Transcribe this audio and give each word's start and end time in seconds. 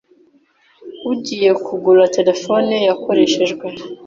ugiye 1.11 1.51
kugura 1.65 2.03
telefone 2.17 2.75
yakoreshejwe 2.87 3.65